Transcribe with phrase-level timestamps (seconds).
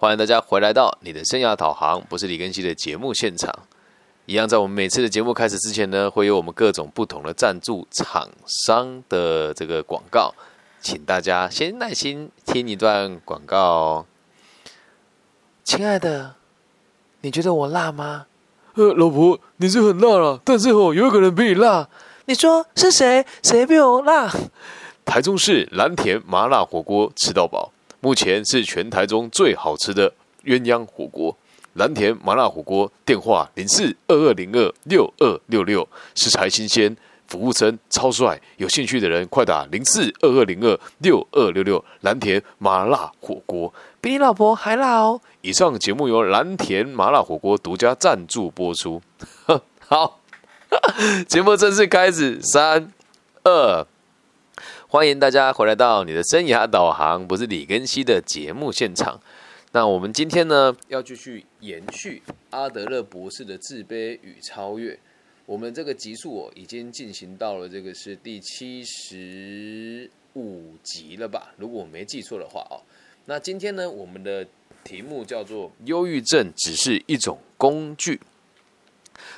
[0.00, 3.54] 欢迎大家回来到你的生涯导航，不是李根熙的节目现场。
[4.24, 10.32] 一样，在我们每次的节目开始之前呢，会有我们各种不同的赞助厂商的这个广告，
[10.80, 14.06] 请大家先耐心听一段广告。
[15.64, 16.34] 亲爱的，
[17.20, 18.24] 你觉得我辣吗？
[18.76, 21.86] 呃，老婆，你是很辣了，但是哦，有一个人比你辣。
[22.24, 23.26] 你说是谁？
[23.42, 24.32] 谁比我辣？
[25.04, 27.70] 台中市蓝田麻辣火锅吃到饱，
[28.00, 30.12] 目前是全台中最好吃的
[30.44, 31.36] 鸳鸯火锅。
[31.74, 36.96] 蓝田麻辣火锅电话零四二二零二六二六六，食材新鲜，
[37.28, 41.82] 服务生超帅，有兴趣的人快打零四二二零二六二六六。
[42.00, 45.20] 蓝田麻辣火锅比你老婆还辣哦！
[45.42, 49.00] 以上节目由蓝田麻辣火锅独家赞助播出。
[49.86, 50.20] 好，
[51.28, 52.92] 节目正式开始，三
[53.44, 53.86] 二。
[54.92, 59.20] 欢迎大家回来到你的生涯导航，不是李根熙的节目现场。
[59.70, 64.98] 那我们今天呢，要继续延续阿德勒博士的自卑与超越。
[65.46, 71.54] 我们这个集数哦，已经进行到了这个是第七十五集了吧？
[71.56, 72.82] 如果我没记错的话哦。
[73.26, 74.44] 那今天呢，我们的
[74.82, 78.20] 题目叫做“忧郁症只是一种工具”。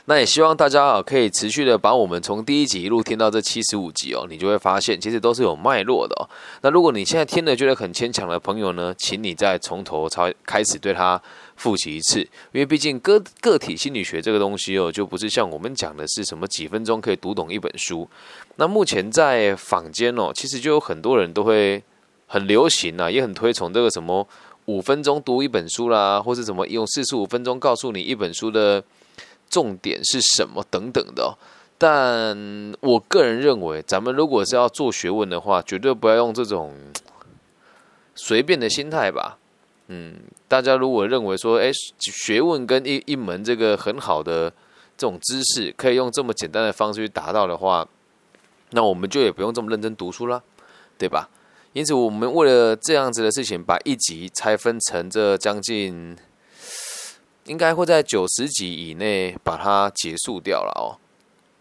[0.07, 6.29] 那也希望大家啊，可以持续的把我们从第一集一路听到这七十五集哦，你就会发现其实都是有脉络的哦。
[6.63, 11.21] 那如果你现在听了觉得很牵强的朋友呢，请你再从头才开始对他
[11.55, 18.09] 复习一次，因为毕竟个个体心理学这个东西哦，就不是像我们讲的是什么几分钟可以读懂一本书。
[18.57, 21.81] 那目前在坊间哦，其实就有很多人都会
[22.27, 24.27] 很流行啊，也很推崇这个什么
[24.65, 28.83] 五分钟读一本书啦，或是什么用四十五分钟告诉你一本书的。
[29.53, 31.37] 重点是什么等等的，
[31.77, 36.75] 但我个人认为，咱们如果是要做学问的话，绝对不要用这种
[38.15, 39.37] 随便的心态吧。
[39.89, 40.15] 嗯，
[40.49, 44.49] 大家如果认为说，哎，学问跟一一门这个很好的
[44.97, 47.87] 这种知识，可以用这么简单的方式去达到的话，
[48.71, 50.43] 那我们就也不用这么认真读书了，
[50.97, 51.29] 对吧？
[51.75, 56.17] 因此，我们为了这样子的事情，把一集拆分成这将近。
[57.45, 60.95] 应该会在九十集以内把它结束掉了哦，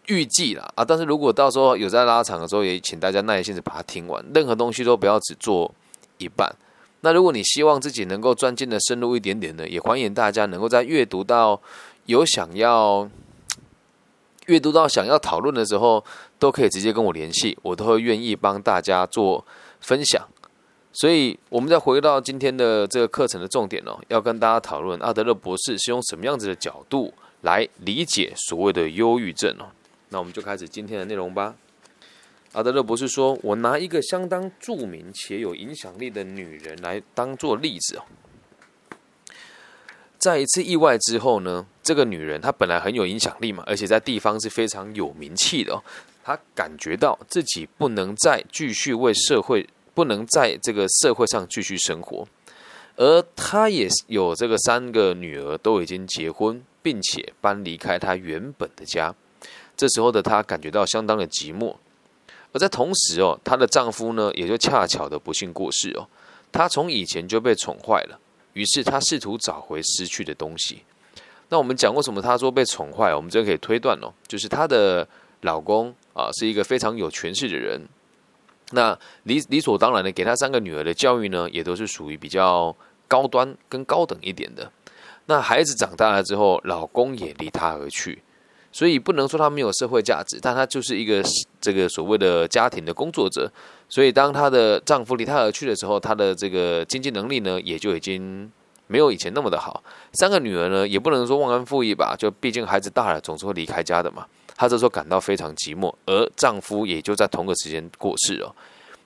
[0.06, 0.84] 预计了啊。
[0.84, 4.24] 但是如果到时候有在拉长的时候，也请大家耐心的把它听完。
[4.32, 5.74] 任何东西都不要只做
[6.18, 6.54] 一半。
[7.00, 11.60] 那如果你希望自己能够钻进的深入一点点呢，也欢迎大家能够在阅读到
[12.06, 13.10] 有想要
[14.46, 16.04] 阅读到想要讨论的时候，
[16.38, 19.44] 都可以直接跟我联系，我都会愿意帮大家做
[19.80, 20.28] 分享。
[20.94, 29.72] 所以，我们再回到今天的这个课程的重点哦，要跟大家讨论阿德勒博士是用什么样子的角度来理解所谓的忧郁症哦。
[30.10, 31.54] 那我们就开始今天的内容吧。
[32.52, 38.04] 阿德勒博士说：“我拿一个相当著名且有影响力的女人来当做例子哦。
[40.18, 45.82] 在一次意外之后呢，这个女人她本来很有影响力嘛，而且在地方是非常有名气的哦。
[46.22, 52.26] 她感觉到自己不能再继续为社会。”不能在这个社会上继续生活，
[52.96, 59.14] 而他也有这个三个女儿都已经结婚，并且搬离开他原本的家。
[59.76, 61.74] 这时候的她感觉到相当的寂寞，
[62.52, 66.06] 而在同时哦，她的丈夫呢也就恰巧的不幸过世哦。
[66.52, 68.20] 她从以前就被宠坏了，
[68.52, 70.82] 于是她试图找回失去的东西。
[71.48, 72.20] 那我们讲过什么？
[72.20, 75.08] 她说被宠坏，我们这可以推断哦，就是她的
[75.40, 77.80] 老公啊是一个非常有权势的人。
[78.72, 82.74] 那理理所当然的，给他三个女儿的教育呢，也都是属于比较
[83.06, 84.70] 高端跟高等一点的。
[85.26, 88.22] 那孩子长大了之后，老公也离她而去，
[88.72, 91.22] 所以不能说她没有社会价值，但她就是一个
[91.60, 93.50] 这个所谓的家庭的工作者。
[93.88, 98.50] 所以当她的丈夫离她而去的时候，她的这个经济能力呢，也就已经
[98.88, 99.84] 没有以前那么的好。
[100.12, 104.26] 三个女儿呢，也不能说忘恩负义吧，就毕竟孩子大了，总是会离开家的嘛。
[104.62, 108.54] 她这时候感到非常寂寞，而丈夫也就在同个时间过世了。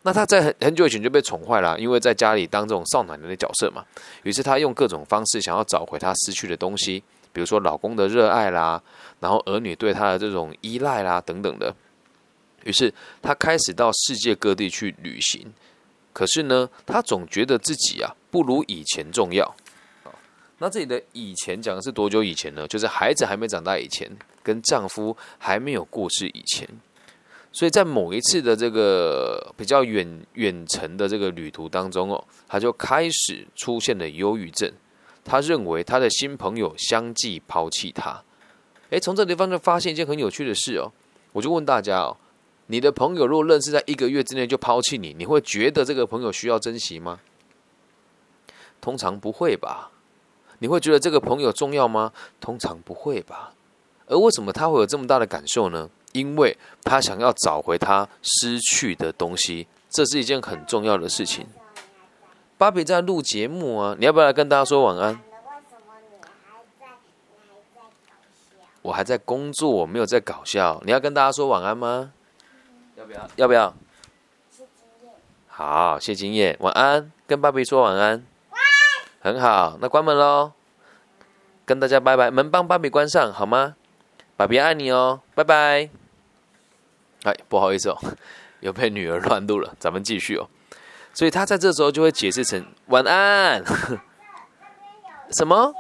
[0.03, 3.83] 那她在很很久以前就被宠坏了，因为在家里当这种少奶奶的角色嘛。
[4.25, 7.03] 于是她用各种方式想要找回她失去的东西，
[7.33, 8.83] 比如说老公的热爱啦，
[9.21, 11.75] 然后儿女对她的这种依赖啦等等的。
[12.65, 12.93] 于是
[13.23, 15.55] 她开始到世界各地去旅行，
[16.13, 19.57] 可是呢，她总觉得自己啊不如以前重要。
[20.59, 22.67] 那这里的以前讲的是多久以前呢？
[22.67, 24.11] 就是孩子还没长大以前。
[24.43, 26.69] 跟丈夫还没有过世以前，
[27.51, 34.73] 所以在某一次的这个比较远远程的这个旅途当中哦，他就开始出现了忧郁症。
[35.25, 38.23] 他认为他的新朋友相继抛弃他。
[38.91, 40.93] 诶，从这地方就发现一件很有趣的事哦。
[41.33, 42.17] 我就问大家哦，
[42.69, 47.19] 你的朋友如果认识在一个月之内就抛弃你，你会觉得这个朋友需要珍惜吗？
[48.81, 49.91] 通常不会吧？
[50.59, 52.13] 你会觉得这个朋友重要吗？
[52.41, 53.53] 通常不会吧。
[54.07, 55.91] 而为什么他会有这么大的感受呢？
[56.13, 61.47] 因为他想要找回他失去的东西，这是一件很重要的事情。
[62.57, 65.21] 芭比在录节目啊，你要不要来跟大家说晚安？
[68.81, 70.81] 我还在工作，我没有在搞笑。
[70.87, 72.13] 你要跟大家说晚安吗？
[72.97, 73.29] 要不要？
[73.37, 73.75] 要不要？
[75.49, 78.25] 好，谢金燕，晚安，跟芭比说晚安。
[79.27, 80.53] 很好，那关门喽，
[81.65, 83.75] 跟大家拜拜，门帮芭比关上好吗？
[84.37, 85.91] 芭比爱你哦，拜拜。
[87.25, 87.99] 哎，不好意思哦，
[88.63, 90.49] 又被女儿乱录了，咱们继续哦。
[91.13, 93.65] 所以他在这时候就会解释成晚安。
[95.37, 95.75] 什么？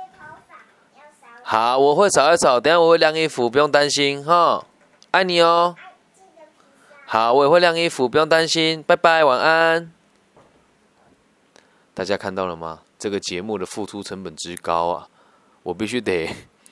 [1.44, 4.64] 好，我会扫一扫，等下我会晾衣服，不用担心哈。
[5.12, 5.76] 爱你哦。
[7.04, 8.82] 好，我也会晾衣服，不用担心。
[8.82, 9.92] 拜拜，晚安。
[11.94, 12.80] 大家看到了吗？
[12.98, 15.08] 这个节目的付出成本之高啊！
[15.62, 16.28] 我必须得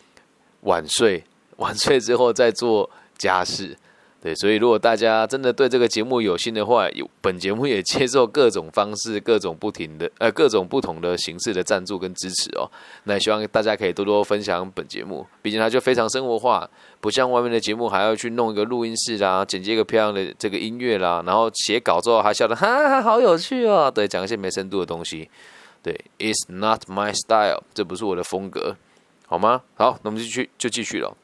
[0.62, 1.24] 晚睡，
[1.58, 2.88] 晚睡之后再做
[3.18, 3.76] 家事。
[4.22, 12.64] 对，所以如果大家真的对这个节目有心的话，有本节目也接受各种方式、 各种不停的呃各种不同的形式的赞助跟支持哦。
[13.02, 16.66] 那希望大家可以多多分享本节目，毕竟它就非常生活化，
[17.02, 23.90] 不像外面的节目还要去弄一个录音室啦，剪辑一个漂亮的这个音乐啦，然后写稿之后还笑得哈哈好有趣哦。
[23.94, 25.28] 对，讲一些没深度的东西。
[25.84, 28.74] 对，It's not my style，这不是我的风格，
[29.26, 29.60] 好吗？
[29.76, 31.14] 好，那我们就去就继续了。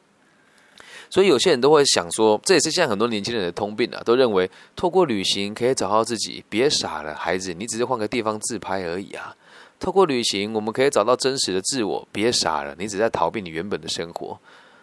[1.09, 6.45] 所以有些人都会想说，这也是现在很多年轻人的通病啊，都认为透过旅行可以找到自己。
[6.47, 9.35] 别傻了，孩子，你只是换个地方自拍而已啊。
[9.79, 12.07] 透过旅行，我们可以找到真实的自我。
[12.11, 14.39] 别傻了，你只在逃避你原本的生活。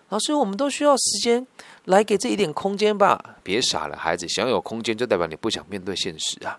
[0.08, 1.46] 老师，我们都需要时间
[1.84, 3.36] 来给这一点空间吧。
[3.44, 6.58] 别傻了，孩子，想有空间就代表你不想面对现实啊。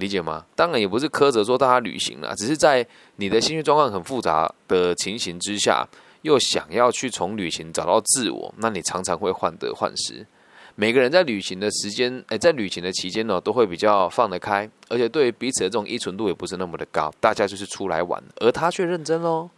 [0.00, 0.44] 理解吗？
[0.56, 2.84] 当然也不是苛责说大家旅行了，只是在
[3.16, 5.86] 你的心绪状况很复杂的情形之下。
[6.22, 10.26] 又想要去从旅行找到自我，那你常常会患得患失。
[10.74, 17.10] 每个人在旅行的时间，诶，在旅行的期间呢，都会比较放得开，而且对彼此的这种依存度也不是那么的高。
[17.20, 19.48] 大家就是出来玩，而他却认真喽，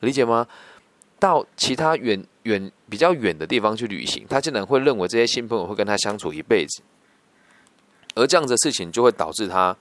[0.00, 0.44] 理解吗？
[1.20, 6.82] 到其他远远比较远的地方去旅行，他竟然会认为这些新朋友会跟他相处一辈子，
[8.14, 9.76] 而这样的事情就会导致他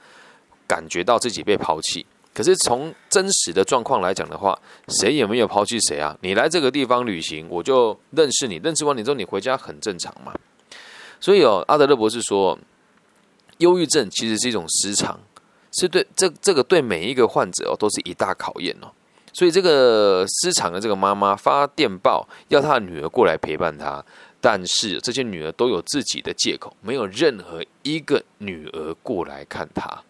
[0.68, 2.06] 感觉到自己被抛弃。
[2.33, 4.56] 可是从真实的状况来讲的话，
[4.89, 6.15] 谁也没有抛弃谁啊！
[6.21, 10.31] 你来这个地方旅行，我就认识你，认识完你之后，你回家很正常嘛。
[11.19, 12.56] 所以哦，阿德勒博士说，
[13.57, 15.19] 忧郁症其实是一种失常，
[15.71, 18.91] 是对这这个对每一个患者哦都是一大考验哦。
[19.33, 24.03] 所以这个失常的这个妈妈发电报要她的女儿过来陪伴她，
[24.39, 30.04] 但是这些女儿都有自己的借口，没有任何一个女儿过来看她。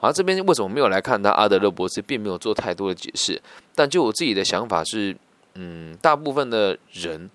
[0.00, 1.30] 而这边为什么没有来看他？
[1.30, 3.40] 阿德勒博士并没有做太多的解释。
[3.72, 5.16] 但就我自己的想法是，
[5.54, 7.30] 嗯，大部分的人，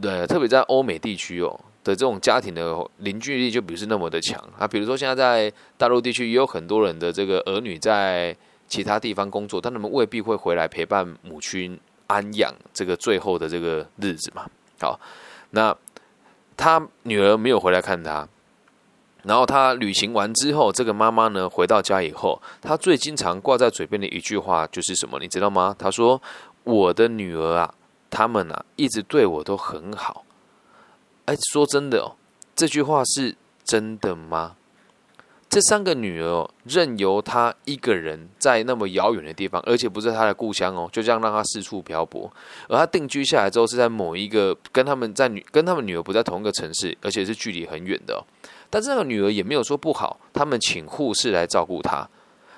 [0.00, 4.68] 对，特别在欧美地区哦的这种家庭的凝聚力就不是那么的强啊。
[4.68, 8.36] 比如说现在在大陆地区也有很多人的这个儿女在
[8.68, 11.76] 其他地方工作，但他们未必会回来陪伴母亲
[12.06, 14.48] 安养这个最后的这个日子嘛。
[14.80, 14.98] 好，
[15.50, 15.76] 那
[16.56, 18.28] 他女儿没有回来看他。
[19.24, 25.18] 然后他旅行完之后，这个妈妈呢回到家以后，她最经常挂在嘴边的一句话就是什么？
[25.18, 25.74] 你知道吗？
[25.76, 26.22] 她说
[26.62, 27.74] ：“我的女儿啊，
[28.08, 30.24] 他们啊，一直对我都很好。”
[31.26, 32.16] 哎，说真的哦，
[32.54, 34.54] 这句话是真的吗？
[35.48, 42.30] 这三个女儿任由他一个人在那么遥远的地方，而且不是他的故乡哦，就这样让他四处漂泊。
[42.68, 48.22] 而他定居下来之后，是在某一个跟他们在女跟他们女儿不在同一个城市，而且是距离很远的。
[48.68, 52.06] 但是那个女儿也没有说不好，他们请护士来照顾她。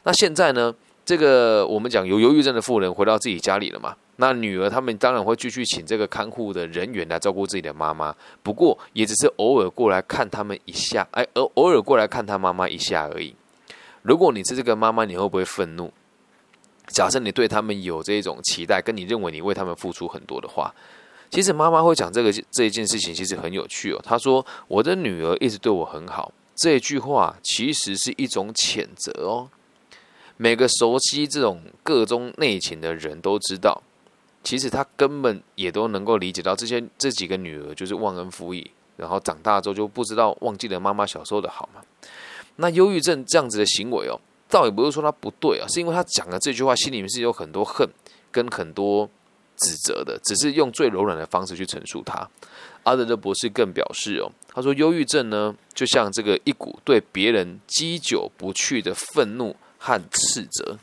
[0.02, 0.74] 那现在呢？
[1.10, 3.96] 这个我们讲有忧郁症的妇人回到自己家里了嘛？
[4.18, 8.14] 那女儿他们当然会继续请这个看护的人员来照顾自己的妈妈，
[8.44, 13.34] 不过也只是偶尔过来看他们一下，哎，偶偶尔过来看他妈妈一下而已。
[14.02, 15.92] 如果你是这个妈妈，你会不会愤怒？
[16.86, 20.72] 假设你对他们有这种期待，跟你认为你为他们付出很多的话。
[21.28, 24.00] 其实妈妈会讲这个这一件事情，其实很有趣哦。
[24.04, 29.48] 她说：“我的女儿一直对我很好。”这句话其实是一种谴责哦。
[30.42, 33.82] 每个熟悉这种各中内情的人都知道，
[34.42, 41.82] 其实他根本也都能够理解到，这些这几个女儿就是忘恩负义，然后长大之后就不知道忘记了妈妈小时候的好嘛。
[42.56, 44.18] 那忧郁症这样子的行为哦，
[44.48, 47.86] 倒也不是说他不对啊，是因为他讲的这句话心里面是有很多恨
[48.32, 49.10] 跟很多。
[49.62, 52.26] 指责的，只是用最柔软的方式去陈述他。
[52.84, 60.78] 阿德勒博士更表示哦，他说忧郁症呢，就像这个一股对别人积久不去的愤怒和斥责。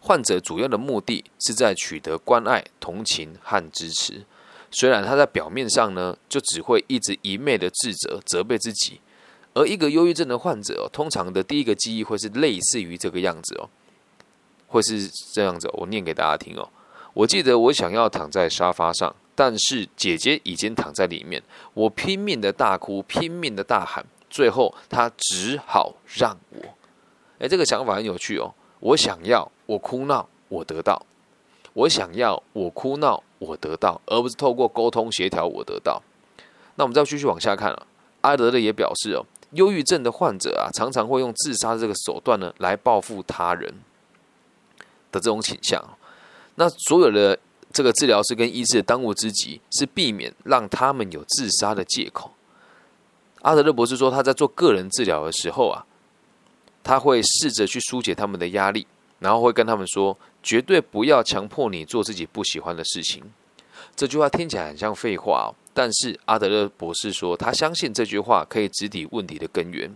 [0.00, 4.26] 患者主要的目的是在取得关爱、同情和支持。
[4.70, 9.00] 虽然他在表面上呢，就只会一直一昧的自责、责备自己，
[9.54, 13.70] 而一个忧郁症的患者哦，通常的第一个记忆会是类似于这个样子哦，
[14.66, 15.70] 会是这样子。
[15.72, 16.68] 我念给大家听哦。
[17.14, 21.40] 我记得我想要躺在沙发上，但是姐姐已经躺在里面，
[21.72, 26.74] 我拼命的大哭，拼命的大喊，最后她只好让我。
[27.44, 28.54] 哎，这个想法很有趣哦。
[28.80, 30.98] 我想要，我哭闹，我得到；
[31.74, 36.02] 我想要，我哭闹，我得到，而不是透过沟通协调我得到。
[36.76, 37.86] 那我们再继续往下看了。
[38.22, 43.70] 阿德勒也表示哦，忧郁症的患者啊，常常会用自杀这个手段呢，来报复他人
[45.12, 45.84] 的这种倾向。
[46.54, 47.38] 那所有的
[47.74, 52.30] 这个治疗师跟医师的当务之急是避免让他们有自杀的借口。
[53.42, 55.84] 阿德勒博士说，他在做个人治疗的时候啊。
[56.84, 58.86] 他会试着去疏解他们的压力，
[59.18, 63.24] 然后会跟他们说：“绝对不要强迫你做自己不喜欢的事情。”
[63.96, 69.90] 这句话听起来很像废话哦，但是阿德勒博士说，他相信这句话可以直抵问题的根源。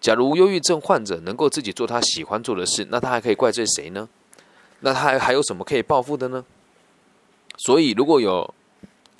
[0.00, 4.08] 假如忧郁症患者能够自己做他喜欢做的事，那他还可以怪罪谁呢？
[4.80, 6.44] 那他还还有什么可以报复的呢？
[7.56, 8.54] 所以，如果有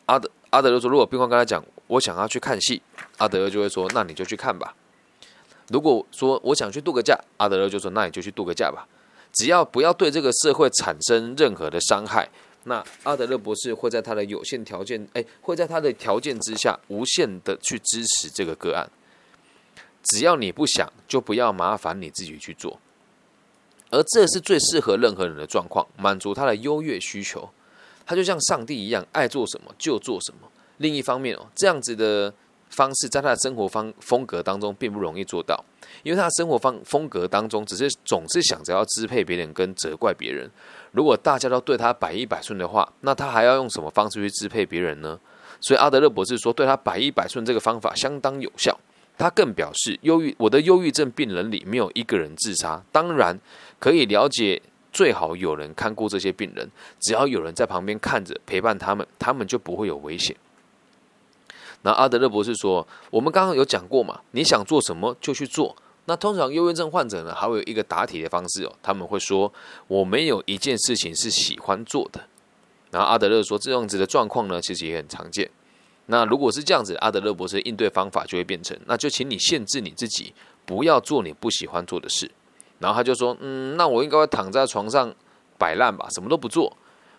[0.06, 2.80] 阿德阿德勒说，如果病患跟他讲：“我想要去看戏”，
[3.18, 4.74] 阿德勒就会说：“那你就去看吧。”
[5.68, 8.88] 如果说我想去度个假，阿德勒就说：“那你就去度个假吧，
[9.32, 12.28] 只要不要对这个社会产生任何的伤害。”
[12.64, 18.90] 那阿德勒博士会在他的有限条件，哎，会在他的条件之下，无限的去支持这个个案。
[20.04, 22.80] 只要你不想，就不要麻烦你自己去做。
[23.90, 27.48] 而这是最适合任何人的状况，满足他的优越需求。
[28.06, 30.50] 他就像上帝一样，爱做什么就做什么。
[30.78, 32.32] 另一方面哦，这样子的。
[32.70, 35.64] 方式在他的生活方风格当中并不容易做到，
[36.02, 40.50] 因为他的生活方风格当中只是总是想着要支配别人跟责怪别人。
[40.92, 45.18] 如果大家都对他百依百顺的话，那他还要用什么方式去支配别人呢？
[45.60, 48.78] 所以阿德勒博士说，对他百依百顺这个方法相当有效。
[49.16, 52.80] 他更表示，忧郁我的忧郁症病人里没有一个人自杀。
[52.92, 53.36] 当然
[53.80, 56.70] 可以了解，最好有人看顾这些病人，
[57.00, 60.36] 只要有人在旁边看着陪伴他们，他们就不会有危险。
[61.82, 65.76] 那阿德勒博士说：“我们刚刚有讲过嘛，你想做什么就去做。
[66.06, 69.52] 那通常忧郁症患者呢，还会有一个答题的方式哦，他们会说：
[69.86, 72.20] 我没有一件事情是喜欢做的。
[72.90, 75.48] 然后阿德勒说，这样子的状况呢，其实也很常见。
[76.06, 80.32] 那如果是这样子，阿德勒博士应对方法就会变成：那就请你限制你自己，
[80.64, 82.30] 不要做你不喜欢做的事。
[82.78, 85.14] 然后他就说：嗯，那我应该会躺在床上
[85.58, 86.74] 摆烂吧，什么都不做。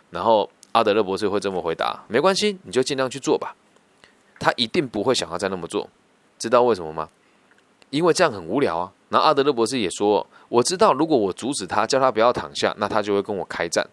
[0.09, 3.55] 然后阿德勒博士会这么回答：没关系，你就尽量去做吧。”
[4.39, 5.89] 他一定不会想要再那么做，
[6.37, 7.09] 知道为什么吗？
[7.89, 8.91] 因为这样很无聊啊。
[9.09, 13.83] 那阿德勒博士也说：“我知道，如果我阻止他，叫他不要躺下，那他就会跟我开战。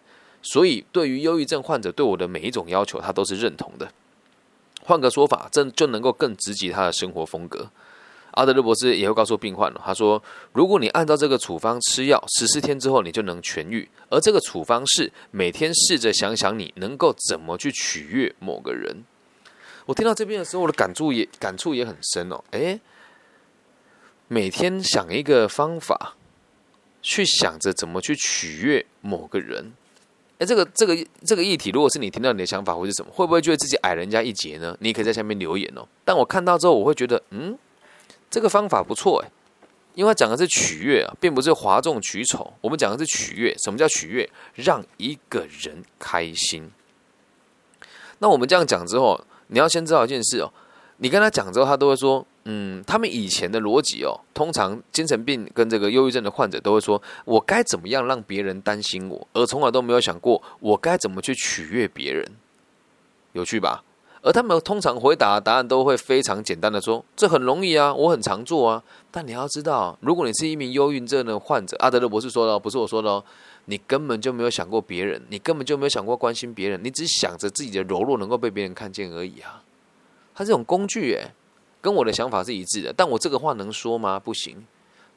[0.43, 3.91] 所以，对于忧郁症患者对我的每一种要求，他都是认同的。
[4.83, 7.69] 换个说法，这就能够更直击他的生活风格。”
[8.37, 10.21] 阿德勒博士也会告诉病患，他说
[10.53, 13.89] ：“如果你按照这个处方吃药，十四天之后你就能痊愈。
[14.09, 19.03] 而这个处方是每天试着想想你能够怎么去取悦某个人。”
[19.87, 22.43] 我听到这边的时候，我的感触也感触也很深哦。
[22.51, 22.77] 诶，
[24.27, 26.15] 每天想一个方法，
[27.01, 29.71] 去想着怎么去取悦某个人。
[30.39, 33.09] 诶，这个这个这个议题，如果是你听到你的想法会是什么？
[33.13, 34.75] 会不会觉得自己矮人家一截呢？
[34.81, 35.87] 你可以在下面留言哦。
[36.03, 37.57] 但我看到之后，我会觉得，嗯，
[38.29, 39.31] 这个方法不错诶，
[39.95, 42.53] 因为讲的是取悦啊，并不是哗众取宠。
[42.59, 43.55] 我们讲的是取悦。
[43.57, 44.29] 什么叫取悦？
[44.53, 46.69] 让一个人开心。
[48.19, 49.25] 那我们这样讲之后。
[49.47, 50.51] 你要先知道一件事哦，
[50.97, 62.25] 你跟他讲之后，他都会说，嗯，他们以前的逻辑哦，通常精神病跟这个忧郁症的患者都会说，我该怎么样让别人担心我，而从来都没有想过我该怎么去取悦别人，
[63.33, 63.83] 有趣吧？
[64.23, 68.83] 而他们通常回答答案都会非常简单的说，这很容易啊，我很常做啊。
[69.09, 73.23] 但你要知道，如果你是一名忧郁症的患者，阿德勒博士说的，不是我说的哦。
[73.69, 79.61] 你根本就没有想过别人，你根本就没有想过关心别人，你只想着自己的柔弱能够被别人看见而已啊！
[80.33, 81.33] 他这种工具，诶，
[81.81, 82.93] 跟我的想法是一致的。
[82.95, 84.17] 但我这个话能说吗？
[84.17, 84.65] 不行。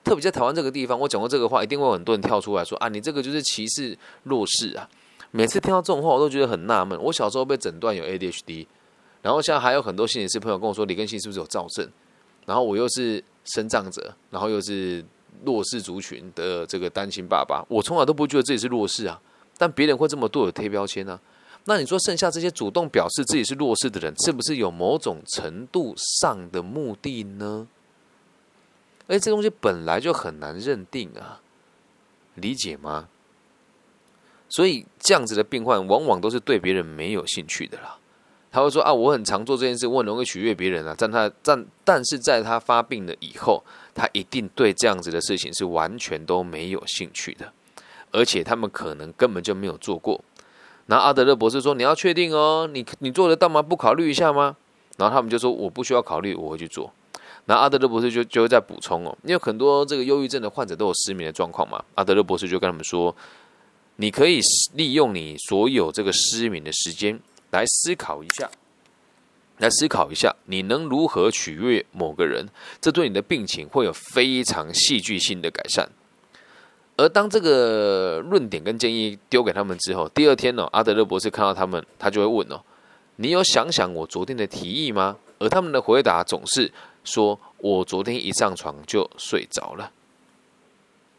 [0.02, 4.88] 特别在台湾这个地方，我讲过这个话，一定会有很多人跳出来说：“啊，你这个就是歧视弱势啊！”
[5.30, 7.00] 每次听到这种话，我都觉得很纳闷。
[7.00, 8.66] 我小时候被诊断有 ADHD，
[9.23, 11.88] 然后现在还有很多心理师朋友跟我说：“李根新是不是有躁症？”
[12.47, 15.04] 然后我又是生障者，然后又是。
[15.44, 19.20] 弱势族群的这个单亲爸爸，我从来都不觉得自己是弱势啊，
[19.56, 21.18] 但别人会这么对我贴标签呢？
[21.64, 27.68] 那你说剩下这些主动表示自己是弱势的人，是不是有某种程度上的目的呢？
[29.06, 31.40] 而这东西本来就很难认定啊，
[32.34, 33.08] 理解吗？
[34.49, 37.99] 所以这样子的病患，往往都是对别人没有兴趣的啦。
[38.50, 40.94] 他会说啊，我很常做这件事，我很容易取悦别人啊。
[40.99, 43.62] 但他但但是在他发病了以后，
[44.00, 47.52] 他一定对这样子的事情是完全都没有兴趣的，
[48.11, 50.19] 而且他们可能根本就没有做过。
[50.87, 53.61] 那阿德勒博士说：“你要确定哦，你你做得到吗？
[53.61, 54.57] 不考虑一下吗？”
[54.97, 56.90] 然后他们就说：“我不需要考虑，我会去做。”
[57.45, 61.85] 那阿德勒博士就就会再补充哦，因为很多这个忧郁症的患者都有失眠的状况嘛。
[61.95, 63.14] 阿德勒博士就跟他们说
[63.97, 64.40] ：“你可以
[64.73, 67.21] 利用你所有这个失眠的时间。”
[67.52, 68.49] 来思考一下，
[69.61, 72.49] 来思考一下，你能如何取悦某个人？
[72.81, 75.88] 这对你的病情会有非常戏剧性的改善。
[76.97, 82.61] 而当这个论点跟建议丢给他们之后，第二天呢，阿德勒博士看到他们，他就会问哦
[83.17, 86.71] ：“你有想想我昨天的提议吗？”而他们的回答总是
[87.05, 89.93] 说：“我昨天一上床就睡着了。”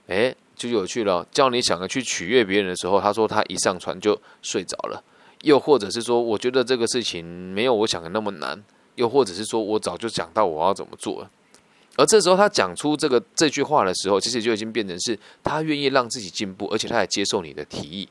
[0.08, 1.26] 哎，就有趣了。
[1.32, 5.04] 叫你想着去取悦别人的时候，他说他一上床就睡着了。
[5.44, 8.64] 又或者是说，我觉得这个事情没有我想的那么难。
[8.96, 11.32] 又或者是说我早就想到我要怎么做了。
[11.96, 18.08] 而这时候他讲出这个这句话的时候，其实就已经变成是他愿意让自己进步，而且他也接受你的提议。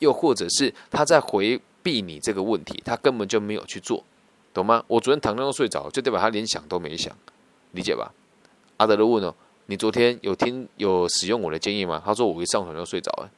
[0.00, 4.04] 又或者是他在回避你这个问题，他根本就没有去做，
[4.52, 4.84] 懂吗？
[4.88, 7.16] 我昨天躺那睡着，就代表他连想都没想，
[7.70, 8.12] 理解吧？
[8.78, 9.32] 阿德勒问哦，
[9.66, 12.02] 你昨天有听有使用我的建议吗？
[12.04, 13.30] 他说我一上床就睡着了，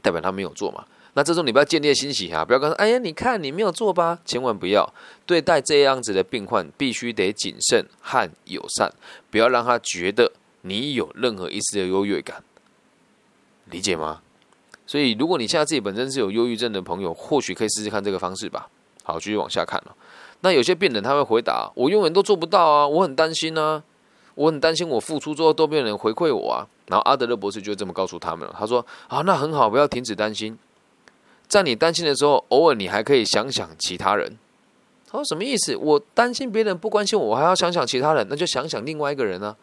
[0.00, 0.86] 代表他没有做嘛？
[1.14, 4.90] 那这种你不要建立欣喜哈，不要跟他说：“哎呀，你看你没有做吧？”千万不要
[5.26, 8.90] 对待这样子的病患，必须得谨慎和友善，
[9.30, 12.42] 不要让他觉得你有任何一丝的优越感，
[13.66, 14.22] 理解吗？
[14.86, 18.68] 所以，如果你现在自己本身是有忧郁症的朋友，或许可以试试看这个方式吧。
[19.04, 19.94] 好，继续往下看了。
[20.40, 23.82] 那有些病人他会回答：“我永远都做不到啊，我很担心啊，
[24.34, 30.58] 我很担心我付出之后都没有人回馈我啊。”然后阿德勒博士就这么告诉他们了，他说：“啊，那很好，不要停止担心。”
[31.52, 34.38] 在你担心的时候，偶尔你还可以想想其他人。
[35.06, 35.76] 他说什么意思？
[35.76, 39.54] 我担心别人不关心我，我还要想想其他人，那就想想另外一个人呢？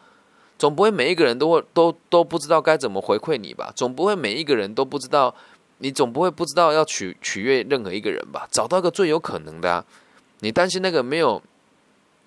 [0.56, 3.72] 总不会每一个人都会都都不知道该怎么回馈你吧？
[3.74, 5.34] 总不会每一个人都不知道，
[5.78, 8.46] 你总不会不知道要取取悦任何一个人吧？
[8.52, 9.84] 找到个最有可能的啊！
[10.38, 11.42] 你担心那个没有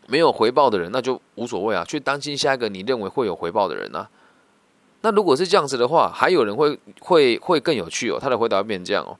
[0.07, 4.05] 没有回报的人，那就无所谓啊，去担心下一个你认为会有回报的人呢？
[4.99, 8.17] 那如果是这样子的话，还有人会会会更有趣哦。
[8.19, 9.15] 他的回答会变成这样哦。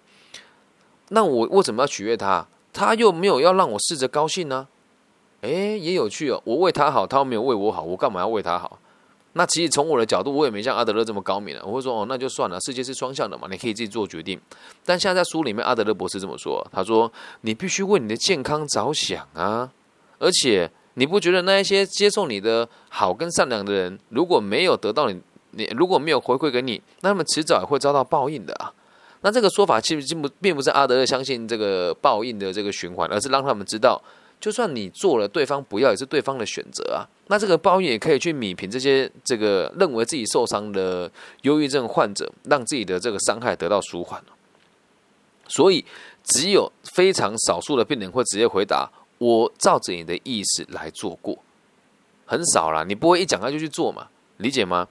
[1.13, 2.47] 那我为什么要取悦他？
[2.73, 4.67] 他又没有要让我试着高兴呢？
[5.41, 6.41] 诶，也有趣哦。
[6.43, 8.79] 我为他好，他又没有为我好，我干嘛要为他好？
[9.33, 11.63] 那其实从我的角度，我也没像阿德勒这么高明了。
[11.63, 14.39] 我会说哦，那就算了，世界是双向的嘛，你可以自己做决定。
[14.83, 19.69] 但现在在书里面，阿德勒博士这么说，他说你必须为你的健康着想啊，
[20.17, 25.21] 而且你不觉得那一些接受你的好跟善良的人，如果没有得到你，
[25.51, 28.73] 你如果没有回馈给你，那么迟早也会遭到报应的啊。
[29.23, 34.01] 那这个说法其实并不并不是阿德勒相信这个报应的这个循环，而是让他们知道，
[34.39, 37.07] 就算你做了，对方不要也是对方的选择啊。
[37.27, 41.09] 那这个报应也可以去弭平这些这个认为自己受伤的
[41.43, 44.21] 忧郁症患者，让自己的这个伤害得到舒缓
[45.47, 45.85] 所以，
[46.23, 51.37] 只有非常少数的病人会直接回答：“我照着你的意思来做过。”
[52.25, 54.07] 很少啦，你不会一讲他就去做嘛？
[54.37, 54.87] 理解吗？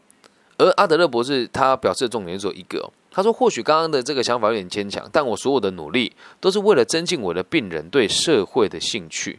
[0.56, 2.90] 而阿德勒博士他表示的重点只有一个。
[3.14, 9.38] 他说：“或许刚刚的这个想法有点牵强，但我所有的努力都是为了增进我的病人对社会的兴趣。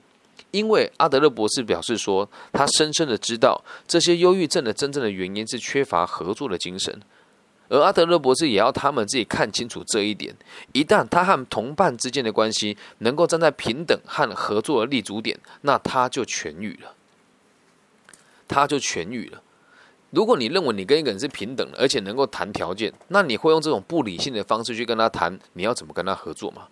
[0.52, 7.02] 因为阿德勒博士表示说，他深深的知道这些忧郁症的真正的原因是缺乏合作的精神，
[7.68, 10.36] 而阿德勒博士也要他们自己看清楚这一点。
[10.74, 16.94] 一旦他和同伴之间的关系能够站在平等和合作的立足点，那他就痊愈了，
[18.48, 19.42] 他就痊愈了。”
[20.13, 26.67] 如果你认为你跟一个人是平等的，而且能够谈条件，那你会用这种不理性的方式去跟他谈，你要怎么跟他合作吗？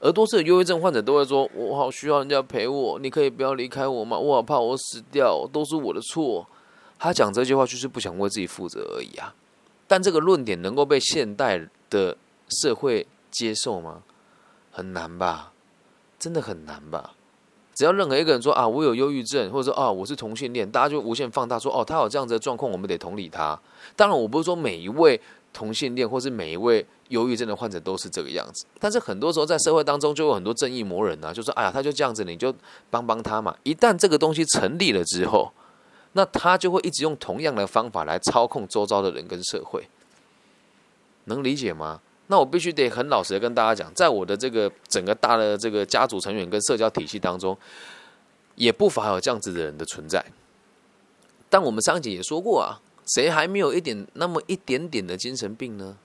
[0.00, 4.18] 而多数的忧郁症患者都会说：“我好需要人家陪我，你可以不要离开我吗？
[4.18, 6.46] 我好怕我死掉，都是我的错。”
[6.98, 9.34] 他讲这句话就是不想为自己负责而已啊。
[9.86, 12.16] 但这个论点能够被现代的
[12.48, 14.02] 社会接受吗？
[14.72, 15.52] 很难吧，
[16.18, 17.12] 真的很难吧。
[17.76, 23.56] 只要任何一个人说啊，我有忧郁症，或者说啊，我是同性恋，大家就无限放大说哦，他有这样子的状况，我们得同理他。
[23.94, 25.20] 当然，我不是说每一位
[25.52, 32.50] 同性恋或是每一位忧郁症的患者都是这个样子，但是很多时候在社会当中就有很多正义魔人啊，就说哎呀，他就这样子，你就
[32.88, 33.54] 帮帮他嘛。
[33.62, 35.52] 一旦这个东西成立了之后，
[36.14, 39.86] 那他就会一直用同样的方法来操控周遭的人跟社会，
[41.24, 42.00] 能理解吗？
[42.28, 47.56] 那我必须得很老实的跟大家讲，在我的这个整个大的这个家族成员跟社交体系当中，
[48.56, 50.24] 也不乏有这样子的人的存在。
[51.48, 52.80] 但我们上集也说过啊，
[53.14, 55.96] 谁还没有一点那么一点点的精神病呢？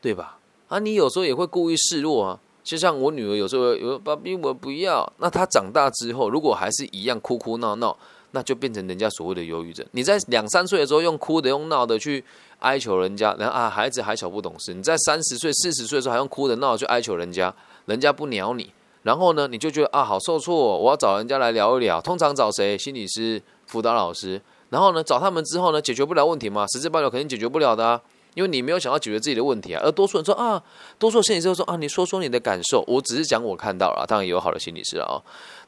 [0.00, 0.38] 对吧？
[0.68, 2.40] 啊，你有时候也会故意示弱啊。
[2.64, 7.98] 就像我女儿有时候有爸比我不要，那她长大之后，如果还是一样哭哭闹闹，
[8.32, 9.86] 那就变成人家所谓的忧郁症。
[9.92, 12.22] 你在两三岁的时候用哭的、用闹的去
[12.58, 14.74] 哀求人家，然后啊孩子还小不懂事。
[14.74, 17.54] 你在三十岁、四十岁的时候还用哭的、闹的去哀求人家，
[17.86, 22.00] 人家不鸟你，然后呢你就觉得啊好受挫，我要找人家来聊一聊。
[22.00, 22.76] 通常找谁？
[22.76, 24.40] 心理师、辅导老师。
[24.70, 26.66] 然后呢找他们之后呢解决不了问题嘛？
[26.72, 28.00] 十之八九肯定解决不了的啊。
[28.34, 30.62] 因为你没有想要解决自己的问题啊，而多数人说啊，
[30.98, 35.20] 多数心理师说啊，你说说你的感受，我只是讲我看到了，当然也有好的心理师啊。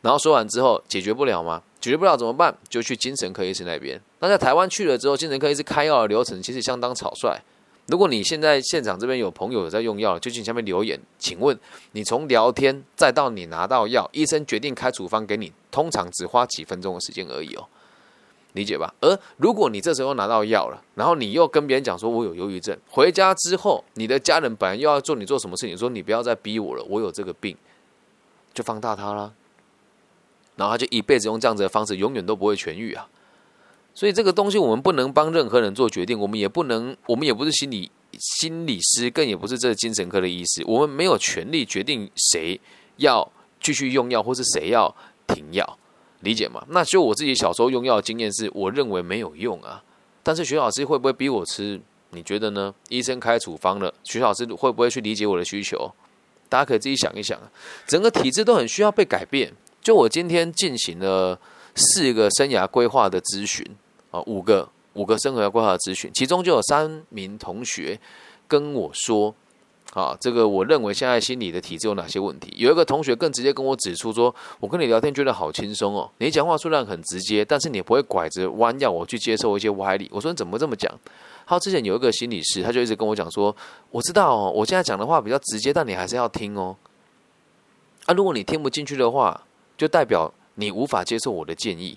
[0.02, 1.62] 然后说完之后解决不了吗？
[1.80, 2.56] 解决不了怎么办？
[2.68, 4.00] 就去精神科医生那边。
[4.20, 7.38] 那在台湾去了之后，精神科医师开药的流程其实相当草率。
[7.86, 11.58] 如果你现在现场这边有朋友有在用药，就请下面留言，请问
[11.92, 17.66] 你从聊天再到你拿到药，医生决定开处方给你，通常只花几分钟的时间而已哦。
[18.54, 18.94] 理解吧？
[19.00, 27.56] 而如果你这时候拿到药了，然后你又跟别人讲说我有忧郁症，回家之后，你的家人本来又要做你做什么事情，说你不要再逼我了，我有这个病，
[28.52, 29.34] 就放大他了，
[30.54, 33.08] 然后他就一辈子用这样子的方式，永远都不会痊愈啊。
[33.92, 37.90] 所以这个东西我们不能帮任何人做决定，我们也不能，我们也不是心理
[38.20, 42.60] 心理师，更也不是这个精神科的医师，我们没有权利决定谁
[42.98, 43.28] 要
[43.60, 44.94] 继续用药，或是谁要
[45.26, 45.78] 停药。
[46.24, 46.64] 理解吗？
[46.70, 49.80] 那就我自己小时候用药的经验是，我认为没有用啊。
[50.22, 51.80] 但是徐老师会不会逼我吃？
[52.10, 52.74] 你觉得呢？
[52.88, 55.92] 医生开处方了，徐老师会不会去理解我的需求？
[56.48, 57.50] 大家可以自己想一想啊。
[57.86, 59.52] 整个体制都很需要被改变。
[59.82, 61.38] 就我今天进行了
[61.74, 63.64] 四个生涯规划的咨询
[64.10, 68.00] 啊，五个五个生涯规划的咨询，其中就有三名同学
[68.48, 69.34] 跟我说。
[69.94, 72.52] 啊，这个我认为现在心理的体质有哪些问题？
[72.56, 80.10] 有一个同学更直接跟我指出说，我跟你聊天觉得好轻松哦，你讲话虽然很直接，但是你不会拐着弯要我去接受一些歪理。
[80.12, 80.92] 我说你怎么这么讲？
[81.46, 83.54] 他之前有一个心理师，他就一直跟我讲说，
[83.90, 86.76] 我知道哦，我现在讲的话比较直接，但你还是要听哦。
[88.06, 89.40] 啊，如果你听不进去的话，
[89.78, 91.96] 就代表你无法接受我的建议。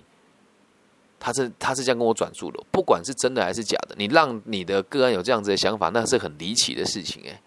[1.20, 7.40] 他是他是这样跟我转述的，不管是真的还是假的，你让你的个案有这样子的想法，那是很离奇的事情诶。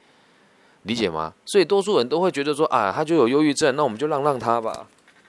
[0.85, 1.33] 理解吗？
[1.45, 4.87] 所以多数人都会觉得说啊，他就有忧郁症，那我们就让让他吧，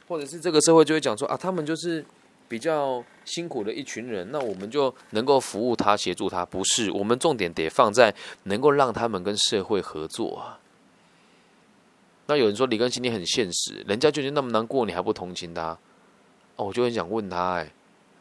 [0.07, 2.05] 或者是这个社会就会讲说啊，他们就是
[2.47, 6.45] 比较辛苦的一群人，那我们就能够服务他、协助他。
[6.45, 10.59] 不是，我们重点得放在能够让他们跟社会合作啊。
[12.27, 15.77] 那有人说李根新你很现实，人家就已经那么难过，你还不同情他？
[16.55, 17.69] 哦，我就很想问他，哎，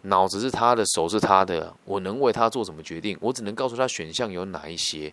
[0.03, 3.17] 脑子是他的，手是他的，我能为他做什么决定？
[3.21, 5.13] 我只能告诉他选项有哪一些。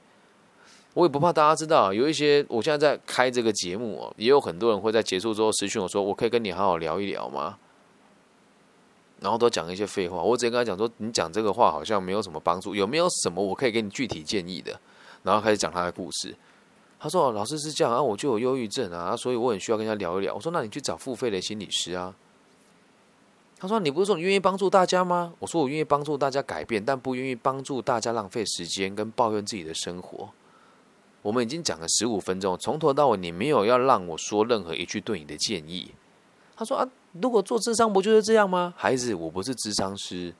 [0.98, 7.60] 我也不怕大家知道，有一些我现在在开这个节目哦，也有很多人会在结束之后私讯我说：“我可以跟你好好聊一聊吗？”
[9.22, 10.20] 然后都讲一些废话。
[10.20, 14.80] 我直接跟他讲说：“你讲这个话好像没有什么帮助，有没有什么我可以给你具体建议的？”
[15.22, 16.36] 然后开始讲他的故事。
[17.00, 22.16] 他说：“老师是这样啊，我就有忧郁症啊，所以我很需要跟他聊一聊。”我说：“那你去找付费的心理师啊。”
[23.60, 30.30] 他说：“你不是说你愿意帮助大家吗？”我说：“我愿意帮助大家改变，但不愿意帮助大家浪费时间跟抱怨自己的生活。”
[31.28, 35.92] 我们已经讲了十五分钟，从头到尾你没有要让我说任何一句对你的建议。
[36.56, 36.88] 他说啊，
[37.20, 38.74] 如果做智商不就是这样吗？
[38.78, 40.34] 孩子，我不是智商师，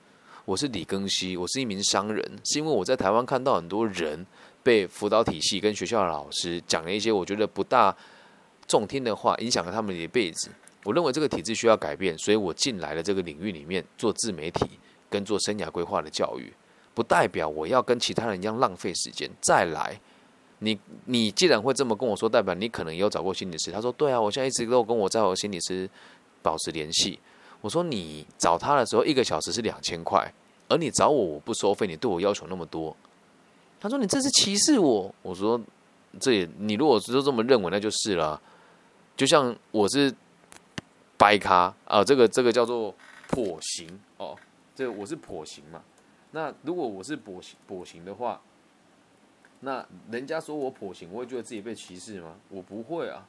[0.46, 2.24] 我是李庚希，我是一名商人。
[2.46, 4.26] 是因为我在台湾看到很多人
[4.64, 7.94] 被辅导体系跟学校的老师讲了一些我觉得不大
[8.66, 10.50] 中听的话，影响了他们一辈子。
[10.86, 14.66] 我认为这个体制需要改变，所以我进来了这个领域里面做自媒体
[15.10, 16.54] 跟做生涯规划的教育，
[16.94, 20.00] 不代表我要跟其他人一样浪费时间再来。
[20.60, 23.72] 你你既然会这么跟我说，代表你可能有找过心理师。
[23.72, 25.88] 他说：“对啊，我现在一直都跟我在我心理师
[26.42, 27.20] 保持联系。”
[27.62, 30.34] 我说：“你找他的时候一个小时是两千块，
[30.68, 32.96] 而你找我我不收费，你对我要求那么多。”
[33.80, 35.62] 他说：“你这是歧视我。”我说
[36.20, 38.42] ：“这也你如果是这么认为，那就是了。
[39.16, 40.12] 就像我是
[41.18, 42.92] 白咖啊，这个这个叫做
[43.30, 44.36] 跛行哦，
[44.76, 45.84] 这个我是跛行嘛。
[46.32, 48.42] 那如果我是跛行跛行的话。”
[49.62, 52.36] 那人家说我跛行，我会觉得自己被歧视吗？
[52.50, 53.26] 我不会啊，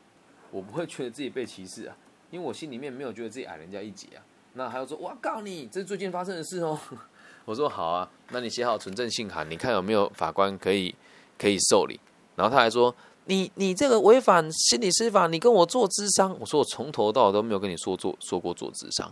[0.51, 1.97] 我不会觉得自己被歧视啊，
[2.31, 4.21] 因为我心里面没有觉得自己矮人家一截啊。
[4.55, 6.79] 那还有说，我告你，这是最近发生的事哦。
[7.47, 10.95] 我说好啊，那你写好纯正信函，你看有没有法官可以
[11.39, 11.99] 可以受理。
[12.37, 16.37] 然后他还说，你你这个违反心理司法，你跟我做智商。
[16.39, 19.11] 我说我从头到尾都没有跟你说做说过做智商。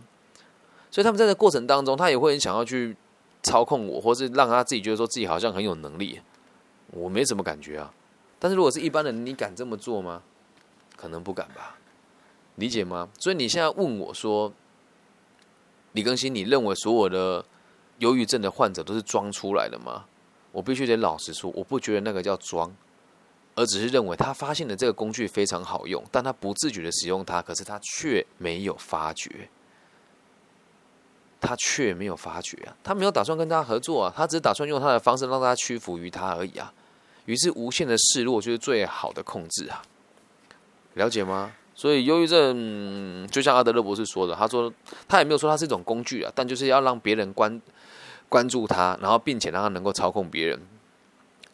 [0.90, 2.96] 所以他们在这过程当中，他也会很想要去
[3.42, 6.20] 操控我，或是让他自己觉得说自己好像很有能力。
[6.92, 7.92] 我没什么感觉啊，
[8.38, 10.22] 但是如果是一般人，你敢这么做吗？
[10.96, 11.76] 可能不敢吧，
[12.54, 13.08] 理解吗？
[13.18, 14.52] 所以你现在问我说，
[15.92, 17.44] 李更新，你认为所有的
[17.98, 20.06] 忧郁症的患者都是装出来的吗？
[20.52, 22.74] 我必须得老实说，我不觉得那个叫装，
[23.54, 29.50] 而只是认为他发现了这个工具非常好用，但他不自觉的使用它，可是他却没有发觉，
[31.46, 36.72] 他却没有发觉啊，他没有打算跟大家合作啊，他只是打算用他的方式让大家屈服于他而已啊。
[37.26, 39.82] 于是无限的示弱就是最好的控制啊，
[40.94, 41.52] 了解吗？
[41.74, 44.72] 所以忧郁症就像阿德勒博士说的，他说
[45.06, 47.60] 他也没有说它是一种工具啊，但就是要让别人关
[48.28, 50.60] 关注他，然后并且让他能够操控别人。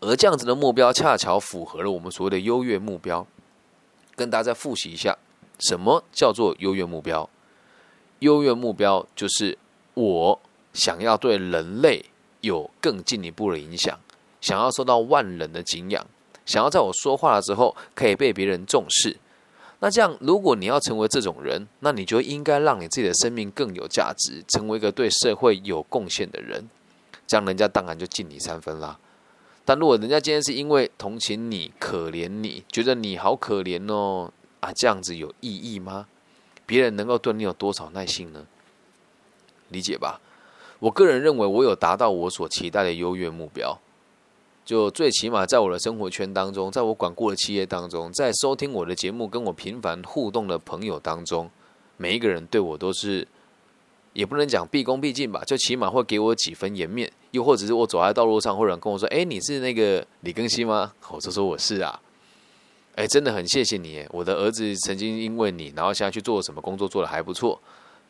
[0.01, 3.27] 而这样子的目标恰巧符合了我们所谓的优越目标。
[4.15, 5.17] 跟大家再复习一下，
[5.59, 7.29] 什么叫做优越目标？
[8.19, 9.59] 优越目标就是
[9.95, 10.41] 我
[10.73, 12.05] 想要对人类
[12.41, 13.99] 有更进一步的影响，
[14.41, 16.07] 想要受到万人的敬仰，
[16.47, 19.17] 想要在我说话的时候可以被别人重视。
[19.81, 26.69] 那这样，如果你要成为这种人，那你就应该让你自己的生命更有价值，成为一个对社会有贡献的人。
[27.27, 28.99] 这样，人家当然就敬你三分啦。
[29.65, 36.07] 但如果人家今天是因为同情你、可怜你，觉得你好可怜哦，啊，这样子有意义吗？
[36.65, 38.47] 别人能够对你有多少耐心呢？
[39.73, 40.21] 理解吧？
[40.79, 43.77] 我个人认为，我有达到我所期待的优越目标。
[44.65, 51.51] 就最起码在我的生活圈当中，在我管过的企业当中，在收听我的节目、跟我频繁互动的朋友当中，
[51.97, 53.27] 每一个人对我都是。
[54.15, 61.99] 也不能讲毕恭毕敬吧，就起码会给我几分颜面，又或者是我走在道路上，或者跟我说：“哎，你是那个李庚希吗？”我就说我是啊。
[62.95, 67.59] 哎，真的很谢谢你，我的儿子曾经因为你，然后现在去做什么工作，做的还不错。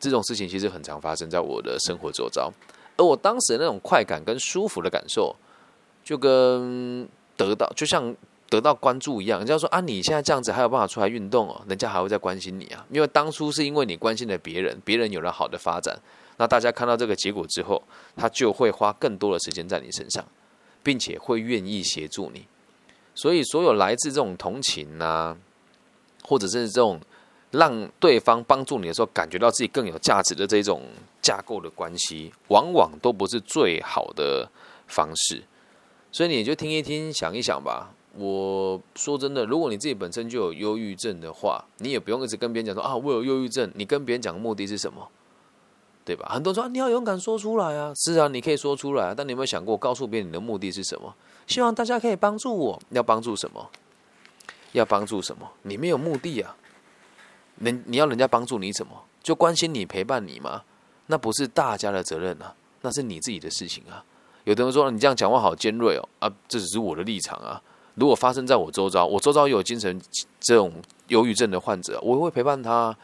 [0.03, 2.51] 这种事情其实很常发生在我的生活周遭，
[2.97, 5.35] 而我当时的那种快感跟舒服的感受，
[6.03, 8.15] 就跟得到，就像。
[8.49, 12.85] 得到关注一样，人家说啊，你现在这样子还有办法出来运动哦，人家还会在关心你啊。
[12.91, 15.99] 因为当初是因为你关心了别人，别人有了好的发展，
[16.37, 17.81] 那大家看到这个结果之后，
[18.15, 20.23] 他就会花更多的时间在你身上，
[20.83, 22.45] 并且会愿意协助你。
[23.15, 25.35] 所以，所有来自这种同情啊，
[26.23, 26.99] 或者是这种
[27.53, 30.81] 让对方帮助你的时候，感觉到自己更有价值的这种
[31.21, 34.49] 架构的关系，往往都不是最好的
[34.87, 35.43] 方式。
[36.11, 37.93] 所以，你就听一听，想一想吧。
[38.15, 43.71] 我说真的，如果你自己本身就有忧郁症的话，你也不用一直跟别人讲说啊，我有忧郁症。
[43.75, 45.07] 你跟别人讲的目的是什么？
[46.05, 46.27] 对吧？
[46.29, 49.13] 很多人说你要勇敢说出来啊，是啊，你可以说出来。
[49.15, 51.13] 但你有没有想过，告诉别人你的目的是什么？
[51.47, 52.81] 希望大家可以帮助我。
[52.89, 53.69] 要帮助什么？
[54.73, 55.49] 要帮助什么？
[55.61, 56.55] 你没有目的啊。
[57.59, 58.91] 人你要人家帮助你什么？
[59.21, 60.63] 就关心你、陪伴你吗？
[61.07, 64.03] 那不是大家的责任啊，那是你自己的事情啊。
[64.43, 67.61] 有的人说你这样讲话好尖锐哦，啊，这只是我的立场啊。
[67.95, 70.01] 如果发生在我周遭，我周遭有精神
[70.39, 70.73] 这种
[71.07, 72.95] 忧郁症的患者，我会陪伴他，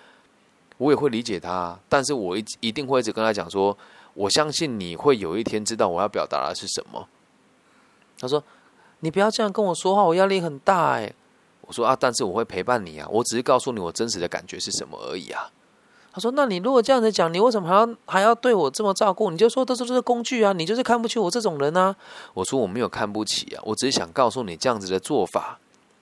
[0.77, 3.77] 我也会理解他，但是我一一定会一直跟他讲说，
[4.13, 7.07] 我相信你会有一天知道我要表达的是什么。
[8.19, 8.43] 他说
[8.99, 11.13] ：“你不要这样跟我说话，我压力很大。”哎，
[11.69, 15.51] 我说啊，但是我会陪伴你啊，我只是告诉你我真实的感觉是什么而已啊。
[16.11, 19.29] 他说：“那你如果这样子讲，你为什么还要还要对我这么照顾？
[19.29, 21.95] 你就说都是这是工具啊，你就是看不起我这种人啊。”
[22.33, 25.59] 我说：“我没有看不起啊，我只是想告诉你，这样子的做法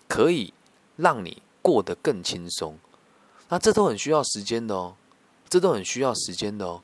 [0.07, 0.53] 可以
[0.95, 2.77] 让你过得更轻松。
[3.49, 4.95] 那这都很需要时间的哦，
[5.49, 6.81] 这都很需要时间的哦。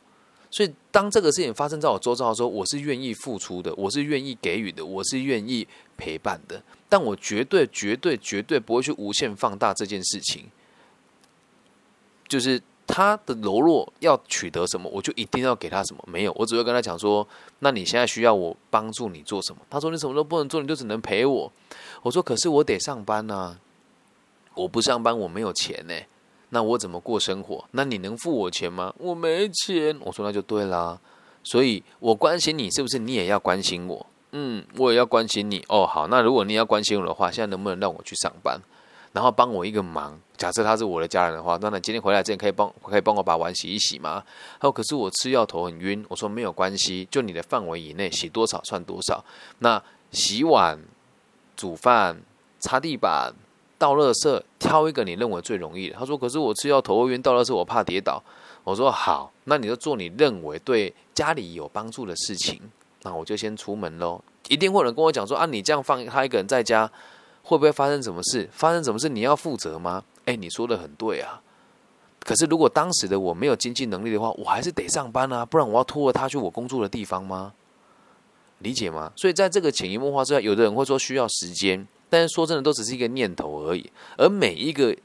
[0.51, 5.67] 所以当这个事情发生在我周遭的时候，我是愿意付出的，我是愿意给予的，我是愿意
[6.03, 6.61] 陪伴的。
[6.89, 10.49] 但我绝对、绝对、绝对不会去无限放大这件事情，
[12.27, 16.03] 就是。”他的柔弱要取得什么，我就一定要给他什么。
[16.05, 17.25] 没有，我只会跟他讲说
[17.59, 21.51] ：“那你现在需要我帮助你做什么？”他说：“你什么都不能做，你就只能陪我。”
[22.03, 23.57] 我说：“可是我得上班啊，
[24.53, 25.95] 我不上班我没有钱呢，
[26.49, 27.65] 那我怎么过生活？
[27.71, 28.93] 那你能付我钱吗？
[28.99, 30.99] 我没钱。”我说：“那就对啦。”
[31.41, 34.05] 所以我关心你，是不是你也要关心我？
[34.35, 35.63] 嗯，我也要关心你。
[35.69, 38.59] 哦，好，那如果你要关心我的话，现在能不能让我去上班？
[39.11, 44.23] 然后帮我一个忙，假设他是我的家人的话，那你今天回来之前可以帮可以帮我把碗洗一洗吗？
[44.59, 49.23] 他说：“可是我吃药头很晕。”我说：“没有关系，就你的范围以内，洗多少算多少。
[49.59, 50.79] 那洗碗、
[51.55, 52.19] 煮饭、
[52.59, 53.31] 擦地板、
[53.77, 58.19] 倒垃圾，挑一个你认为最容易的。”他说：“可是我吃药头会晕，倒垃圾我怕跌倒。”
[58.65, 62.59] 我说：“好，那你就做你认为对家里有帮助的事情。
[63.03, 64.23] 那我就先出门喽。
[64.47, 66.91] 一定会有人跟我讲说：啊，你这样放他一个人在家。”
[67.45, 68.47] 会不会发生什么事？
[68.53, 70.01] 发生什么事你要负责吗？
[70.23, 71.41] 哎，你说的很对啊。
[72.21, 77.53] 可是如果当时的我没有经济能力的话，我还是得上班啊，不然我要拖着他去我工作的地方吗？
[78.59, 79.11] 理解吗？
[79.17, 83.91] 所以在这个潜移默化之下，有的人会说需要时间，但是说真的，都只是一个念头而已。
[84.17, 84.95] 而每一个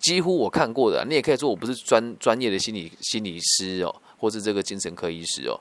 [0.00, 5.58] 几乎我看过的，你也可以说我不是专专业的心理心理师哦，或是这个精神科医师哦。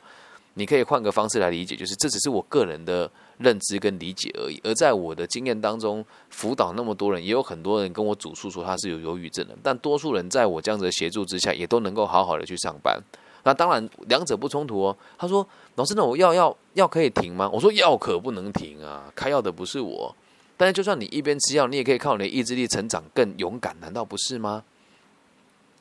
[0.57, 4.59] 你可以换个方式来理解，就是这只是我个人的认知跟理解而已。
[4.63, 12.99] 而在我的经验当中，辅导那么多人，也有很多人跟我主诉说他是有忧郁症的，但多数人在我这样子的协助之下，也都能够好好的去上班。
[13.43, 14.97] 那当然，两者不冲突哦。
[15.17, 20.13] 他说：“老师，那我药要药可以停吗？”我说：“药可不能停啊，开药的不是我。
[20.57, 24.63] 但是，就算你一边吃药，你也可以靠你的意志力成长更勇敢，难道不是吗？”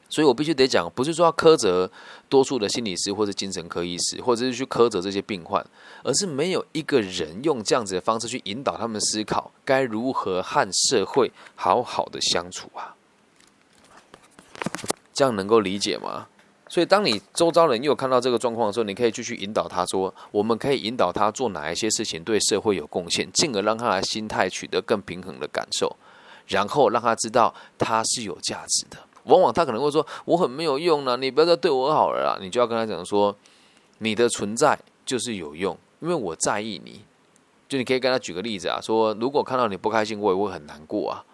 [0.08, 1.90] 所以我必须得讲，不是说要苛责
[2.28, 5.64] 多数的心理师或者精神科医师，或者是去苛责这些病患，
[6.02, 12.94] 而是没有一个人用这样子的方式去引导他们思考该如何和社会好好的相处啊。
[15.12, 16.28] 这样能够理解吗？
[16.68, 25.94] 所以，当你周遭人又看到这个状况的时候，你可以继续引导他说：“我们可以引导他做哪一些事情对社会有贡献，进而让他的心态取得更平衡的感受，
[26.48, 28.98] 然后让他知道他是有价值的。
[29.26, 33.36] 往往他可能会说：‘我很没有用呢，你不要再对我好了啦。’你就要跟他讲说
[33.98, 37.02] ：‘你的存在就是有用，因为我在意你。’
[37.68, 41.24] 就你可以跟他举个例子啊，说：‘如果看到你不开心，我也会很难过啊。’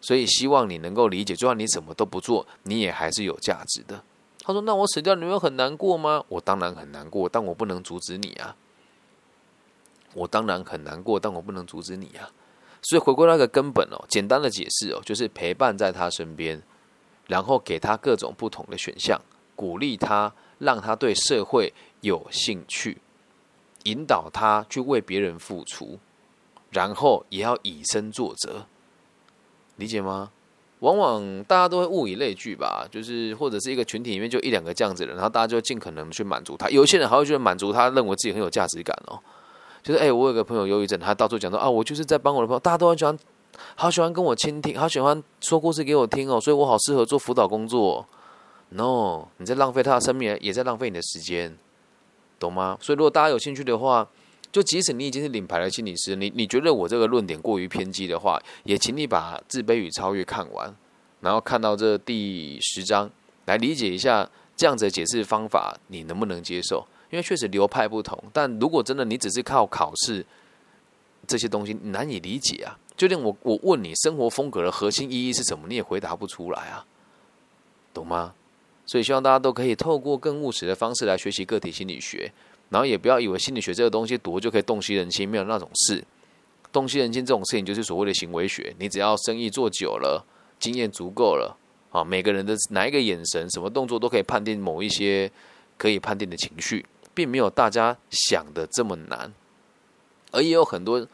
[0.00, 4.02] 所以希望你能够理解，就算你什么都不做，你也还是有价值的。”
[4.46, 8.54] 他说：“那我死掉，你会很难过吗？”我当然很难过，但我不能阻止你啊！
[10.12, 12.30] 我当然很难过，但我不能阻止你啊！
[12.82, 16.62] 所以回归那个根本哦，简单的解释哦，就是陪伴在他身边，
[17.26, 19.20] 然后给他各种不同的选项，
[19.56, 22.98] 鼓励他，让他对社会有兴趣，
[23.84, 25.98] 引导他去为别人付出，
[26.70, 28.66] 然后也要以身作则，
[29.76, 30.30] 理解吗？
[30.80, 36.68] 往往大家都会物以类聚吧，就是或者是一个群体里面就一两个这样子的人，然后大家就尽可能去满足他。
[36.68, 39.18] 有些人还会觉得满足他，认为自己很有价值感哦。
[39.82, 43.18] 就是哎，我有个朋友忧郁症，他到处讲说啊，我就是在帮我的朋友，大家都很喜欢，
[43.74, 48.06] 好喜欢跟我倾听，好喜欢说故事给我听哦，所以我好适合做辅导工作。
[48.70, 51.56] No，你在浪费他的生命，也在浪费你的时间，
[52.38, 52.78] 懂吗？
[52.80, 54.08] 所以如果大家有兴趣的话。
[54.52, 60.72] 就即使你已经是领牌的心理师，你你觉得我这个论点过于偏激的话，也请你把《自卑与超越》看完，
[61.22, 63.10] 然后看到这第十章，
[63.46, 66.86] 来理解一下这样子的解释方法，你能不能接受？
[67.10, 70.24] 因为确实流派不同，但如果真的你只是靠考试
[71.26, 76.86] 这些东西难以理解啊，就连我我问你生活风格的核心意义是什么，你也回答不出来啊，
[77.92, 78.34] 懂吗？
[78.86, 82.30] 所以希望大家都可以透过更务实的方式来学习个体心理学。
[82.70, 86.02] 然后也不要以为心理学这个东西读就可以洞悉人心，没有那种事。
[86.72, 88.74] 洞悉人心这种事情就是所谓的行为学。
[88.78, 90.24] 你只要生意做久了，
[90.58, 91.56] 经验足够了，
[91.92, 95.30] 啊，每个人的哪一个眼神、什么动作都可以判定某一些
[95.78, 99.32] 可以判定的情绪，并没有大家想的这么难。
[100.32, 101.06] 而也有很多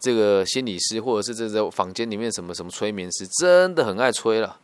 [0.00, 4.58] 这个心理师或者是这个房间里面什么什么催眠师，真的很爱催了，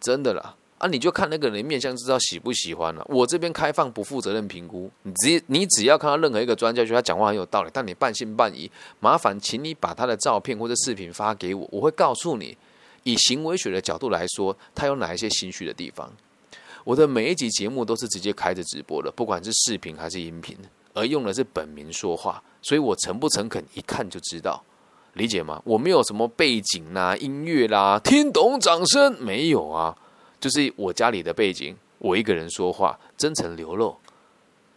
[0.00, 0.54] 真的啦。
[0.78, 3.02] 啊，你就看那个人面相，知道喜不喜欢了。
[3.08, 12.54] 我这边开放不负责任评估，你只你只要看到任何一个专家觉得他讲话很有道理，但你半信半疑，麻烦请你把他的照片或者视频发给我，我会告诉你，
[13.04, 16.12] 以行为学的角度来说，他有哪一些心虚的地方。
[16.84, 20.54] 我的每一集节目都是直接开着直播的，不管是视频还是音频，
[20.96, 24.64] 而用的是本名说话，所以我诚不诚恳，一看就知道，
[25.12, 25.60] 理解吗？
[25.66, 29.94] 我没有什么背景啦、音乐啦，听懂掌声没有啊？
[30.40, 33.94] 就是我家里的背景，我一个人说话，真诚流露。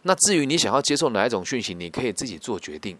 [0.02, 2.98] 那至于你想要接受哪一种讯息，你可以自己做决定。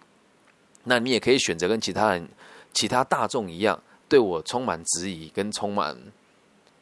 [0.84, 2.26] 那你也可以选择跟其他人、
[2.72, 3.78] 其他大众一样，
[4.08, 5.94] 对我充满质疑，跟充满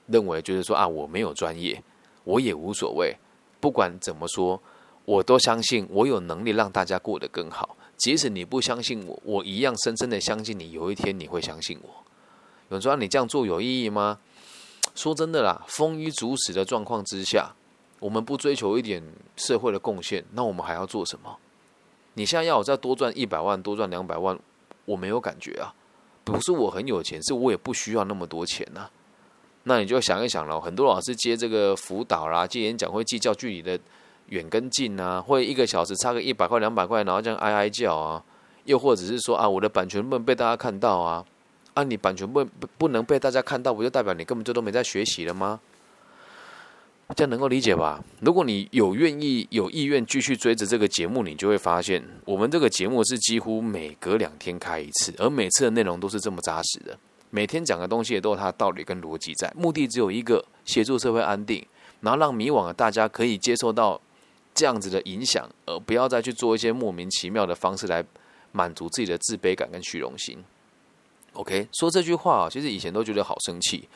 [0.07, 1.83] 认为，就是说啊，我没有专业，
[2.23, 3.17] 我也无所谓。
[3.61, 4.61] 不管怎么说，
[5.09, 7.75] 我都相信我有能力让大家过得更好。
[7.97, 10.73] 即使你不相信我，我一样深深的相信你。
[10.73, 11.89] 有一天你会相信我。
[12.69, 14.19] 有人说你这样做有意义吗？
[14.95, 17.55] 说真的啦，丰衣足食的状况之下，
[18.01, 19.03] 我们不追求一点
[19.37, 21.39] 社会的贡献，那我们还要做什么？
[22.13, 24.39] 你现在要我再多赚一百万，多赚两百万，
[24.85, 25.73] 我没有感觉啊。
[26.23, 28.91] 不是我很有钱，是我也不需要那么多钱呐。
[29.63, 33.81] 那你就想一想了，很多老师接这个辅导啦，接演讲会计较距离的
[34.29, 38.23] 远跟近啊，会一个小时差个一百块两百块，然后这样哀哀叫啊，
[38.65, 41.25] 又或者是说啊，我的版权不能被大家看到啊。
[41.75, 42.45] 啊你版权不
[42.77, 45.61] 不能被大家看到，不就代表你根本就都没在学习了吗？
[47.17, 48.05] 这样能够理解吧？
[48.21, 56.99] 如果你有愿意、有意愿继续追着这个节目，你就会发现，我们这个节目是几乎每隔两天开一次，而每次的内容都是这么扎实的。
[57.31, 61.65] 每天讲的东西也都有它的道理跟逻辑在，目的只有一个：协助社会安定，
[62.01, 63.99] 然后让迷惘的大家可以接受到
[64.59, 68.05] 这样子的影响，而不要再去做一些莫名其妙的方式来
[68.51, 70.37] 满足自己的自卑感跟虚荣心。
[71.35, 73.89] OK，说这句话，其实以前都觉得好生气，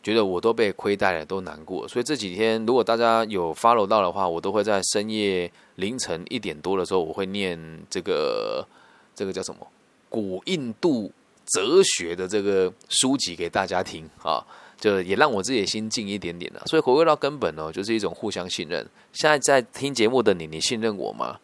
[0.00, 1.88] 觉得我都被亏待了，都难过。
[1.88, 7.58] 所以这几天如果大家有 follow 到的话，我都会在深夜凌晨一点多的时候，我会念
[7.90, 8.64] 这个
[9.16, 9.66] 这个叫什么
[10.08, 11.10] 古印度
[11.46, 14.46] 哲学的这个书籍给大家听啊。
[14.78, 18.88] 就也让我自己心静一点点了，所以回归到根本呢，就是一种互相信任。
[19.12, 21.38] 现在在听节目的你，你信任我吗？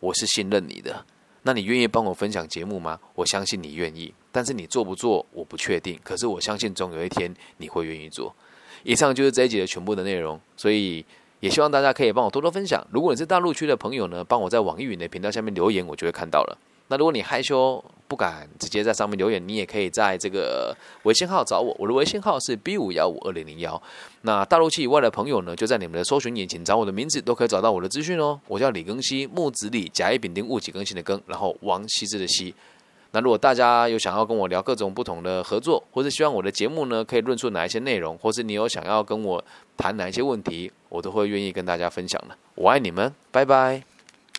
[0.00, 1.04] 我是信任你的。
[1.42, 2.98] 那你愿意帮我分享节目吗？
[3.14, 5.98] 我相信你愿意，但是你做不做，我不确定。
[6.04, 8.34] 可是我相信总有一天你会愿意做。
[8.82, 11.04] 以上就是这一集的全部的内容，所以
[11.40, 12.86] 也希望大家可以帮我多多分享。
[12.90, 16.58] 如果你是大陆区的朋友呢，帮我在网易云的频道下面留言，我就会看到了。
[16.88, 23.80] 那如果你害羞不敢直接在上面留言，你也可以在这个微信号找我，我的微信号是 B 五幺五二零零幺。
[24.22, 28.40] 那大陆区以外的朋友呢，就在你们的搜寻引擎找我的名字，都可以找到我的资讯哦。
[28.46, 32.54] 我叫李庚希，木子李，甲乙丙丁戊己庚辛的庚，然后王羲之的羲。
[33.10, 39.42] 那如果大家有想要跟我聊各种不同的合作，或是希望我的节目呢可以论述哪一些内容，或是你有想要跟我
[39.76, 42.36] 谈哪一些问题，我都会愿意跟大家分享的。
[42.54, 43.95] 我爱你们，拜拜。